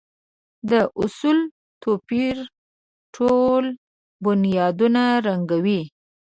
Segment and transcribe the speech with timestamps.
[0.69, 1.51] دا اصول د
[1.81, 2.37] توپير
[3.15, 3.63] ټول
[4.23, 5.81] بنيادونه ړنګوي.